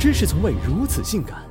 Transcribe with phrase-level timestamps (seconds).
[0.00, 1.42] 知识从未如此性感。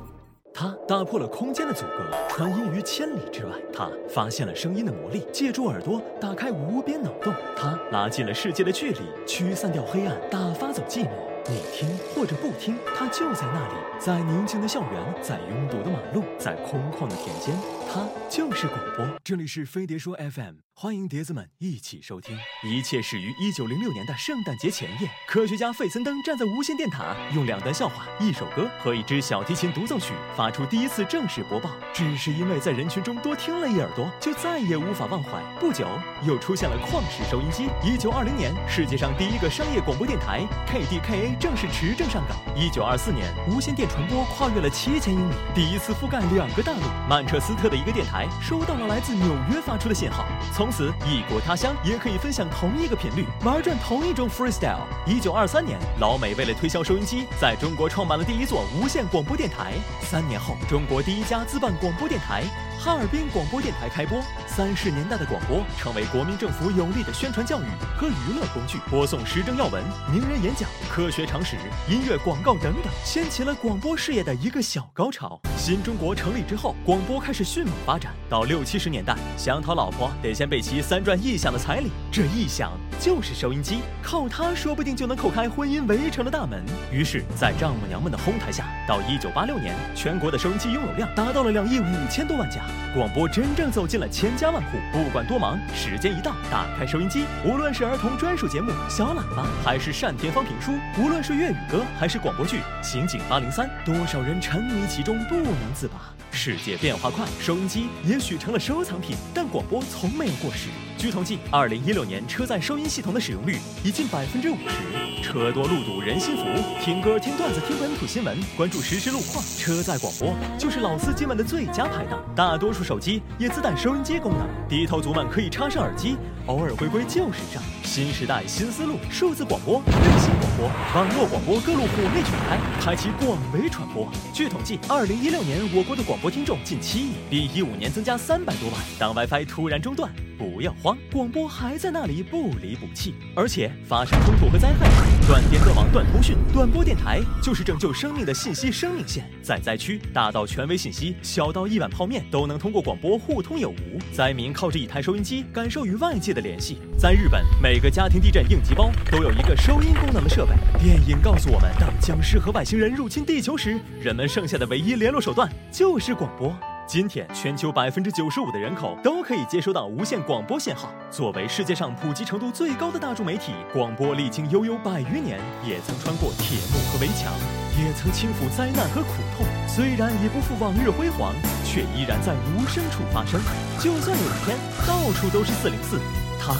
[0.54, 3.52] 他打破了空间的阻隔，传音于千里之外。
[3.74, 7.32] 他发现了声音的魔力，借助耳朵打开无边脑洞。
[7.54, 11.10] 他拉近了世界的距离，驱散掉黑暗，打发走寂寞。
[11.46, 17.54] 你听或者不听，他就在那里，在宁静的校园，在拥堵的马路，在空旷的田间，
[17.92, 19.06] 他就是广播。
[19.22, 20.67] 这里是飞碟说 FM。
[20.80, 22.38] 欢迎碟子们一起收听。
[22.62, 31.68] 一切始于一九零六年的圣诞节前夜，科学家费森登站在无线电塔，用两段笑话、一首歌和一支小提琴独奏曲发出第一次正式播报。
[31.92, 35.42] 只是因为在人群中多听了一耳朵，就再也无法忘怀。
[35.58, 35.84] 不久，
[36.22, 37.66] 又出现了旷世收音机。
[37.82, 42.38] 一九二零年，世界上第一个商业广播电台 KDKA 正式持证上岗。
[42.54, 46.82] 一九二四年，无线电传播跨越了七千英里，第一次覆盖两个大陆。
[47.08, 50.24] 曼彻斯特的一个电台收到了来自纽约发出的信号，
[50.54, 54.82] 从从此，异国他乡也可以分享同一个频率，玩转同一种 freestyle。
[55.06, 59.72] 一九二三年，老美为了推销收音机，在中国创办了第一座无线广播电台。
[60.02, 62.44] 三年后，中国第一家自办广播电台。
[62.78, 67.64] 哈尔滨广播电台开播，三十年代的广播成为国民政府有力的宣传教育
[67.96, 69.82] 和娱乐工具，播送时政要闻、
[70.12, 71.56] 名人演讲、科学常识、
[71.88, 75.40] 音乐广告等等，掀起了广播事业的一个小高潮。
[75.58, 78.12] 新中国成立之后，广播开始迅猛发展。
[78.30, 86.64] 到六七十年代，想讨老婆得先备齐三转一响的彩礼，这一响就是收音机，靠它说不定就能叩开婚姻围城的大门。
[86.92, 92.62] 于是，在丈母娘们的哄抬下，到一九八六年，全国的收音机拥有量达到了两亿五千多万架。
[92.94, 100.72] 广播真正走进了千家万户，不管多忙，时间一到，打开收音机，无论是儿童专属节目《小喇叭》，还是单田芳评书，
[101.02, 106.12] 无论是粤语歌，还是广播剧《刑警八零三》，多少人沉迷其中不不能自拔。
[106.30, 110.68] 世界变化快，收音机也许成了收藏品，但广播从没有过时。
[110.98, 115.22] 据统计，二零一六年车载收音系统的使用率已近百分之五十。
[115.22, 116.42] 车多路堵人心浮，
[116.82, 119.44] 听歌、听段子、听本土新闻，关注实时路况。
[119.56, 122.20] 车载广播就是老司机们的最佳拍档。
[122.34, 126.16] 大多数手机也自带收音机功能，低头族们可以插上耳机，
[126.46, 127.62] 偶尔回归旧时尚。
[127.84, 130.66] 新时代新思路，数字广播、卫星广播、
[130.96, 134.08] 网络广播各路火力全开，开启广为传播。
[134.34, 138.80] 据统计，二零一六年我国的广播听众近七亿，比一五年增加三百多万。
[138.98, 140.10] 当 WiFi 突然中断。
[140.38, 143.14] 不要慌，广播还在那里不离不弃。
[143.34, 144.86] 而且发生冲突和灾害，
[145.26, 149.28] 断电断网断通讯，短波电台就是拯救生命的信息生命线。
[149.42, 153.98] 在灾区，大到权威信息，小到一碗泡面，都能通过广播互通有无。
[154.12, 156.78] 灾民靠着一台收音机，感受与外界的联系。
[156.96, 160.52] 在日本，每个家庭地震应急包都有一个收音功能的设备。
[160.80, 166.56] 电影告诉我们，当僵尸和外星人入侵地球时，人们剩下的唯一联络手段就是广播。
[166.88, 170.90] 今天，全球百分之九十五的人口都可以接收到无线广播信号。
[171.10, 177.30] 作为世界上普及程度最高的大众媒体，广播历经悠悠百余年，也曾穿过铁幕和围墙，
[177.76, 179.46] 也曾轻抚灾难和苦痛。
[179.68, 183.38] 虽然已不复往日辉煌，却依然在无声处发声。
[183.78, 184.56] 就算有一天
[184.86, 186.00] 到处都是四零四，
[186.40, 186.54] 它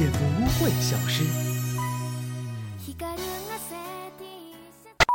[0.00, 1.24] 也不会消失。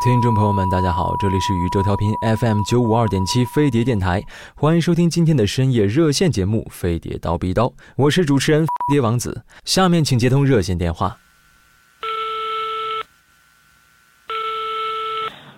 [0.02, 4.24] 听众朋友们，大家好，这里是宇宙调频 FM 九五二点七飞碟电台，
[4.56, 7.66] 欢迎收听今天的深夜热线节目《飞碟刀逼刀》，
[7.98, 9.44] 我是主持人碟王子。
[9.66, 11.18] 下面请接通热线电话。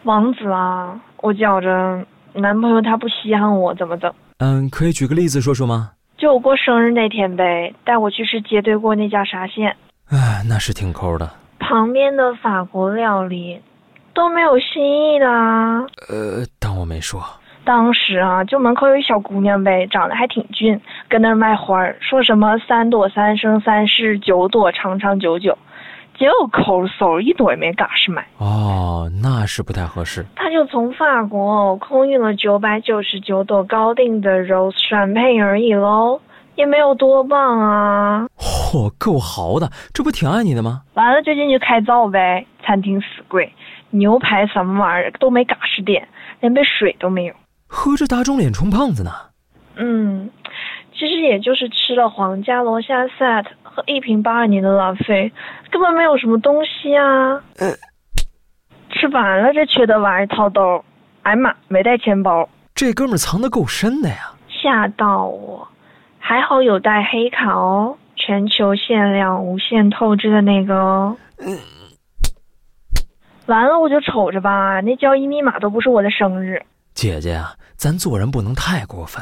[0.06, 2.04] 王子啊，我觉着
[2.34, 4.16] 男朋友他不稀罕我，怎么的？
[4.40, 5.92] 嗯，可以举个例子说说吗？
[6.18, 9.78] 就我过生日那天呗，带我去吃街对过那家沙县。
[10.08, 11.30] 哎，那是挺抠的。
[11.60, 13.62] 旁边的法国料理。
[14.14, 15.86] 都没有新意的啊！
[16.10, 17.22] 呃，当我没说。
[17.64, 25.58] 当时啊，就门口有一小姑娘呗，长得还挺俊，跟那儿卖花儿，说什么三朵三生三世，九朵长长久久。
[26.18, 28.28] 结果抠搜一朵也没嘎是买。
[28.38, 30.26] 哦，那是不太合适。
[30.36, 36.20] 他就从法国空运了九百九十九朵高定的 rose champagne 而已喽，
[36.56, 38.28] 也没有多棒啊。
[38.38, 40.82] 嚯，够豪的，这不挺爱你的吗？
[40.94, 43.52] 完了就进去开灶呗，餐厅死贵。
[43.92, 46.08] 牛排什么玩意儿都没嘎实点，
[46.40, 47.34] 连杯水都没有。
[47.68, 49.12] 喝着打肿脸充胖子呢。
[49.76, 50.30] 嗯，
[50.94, 55.32] 其实也就是吃了皇家龙虾 set 和一瓶八二年的拉菲，
[55.70, 57.42] 根本没有什么东西啊。
[57.58, 57.72] 呃，
[58.90, 60.84] 吃完了这缺德玩意儿掏兜，
[61.24, 62.48] 哎妈，没带钱包。
[62.76, 64.34] 这哥们藏的够深的呀。
[64.50, 65.68] 吓到我，
[66.20, 71.18] 还好有带黑卡哦，全球限量无限透支的那个哦。
[71.40, 71.58] 嗯。
[73.52, 76.64] 完了，我就瞅着吧，那交易密码都不是我的生日。
[76.94, 79.22] 姐姐啊，咱做人不能太过分。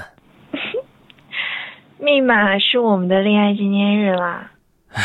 [1.98, 4.52] 密码是我们的恋爱纪念日啦。
[4.94, 5.02] 唉，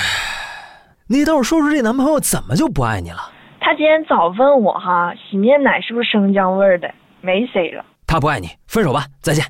[1.07, 3.33] 你倒是说说这男朋友怎么就不爱你了？
[3.61, 6.93] 他今天早问我哈，洗面奶是不是生姜味儿的？
[7.23, 7.83] 没谁了。
[8.07, 9.43] 他不爱你，分手吧，再见。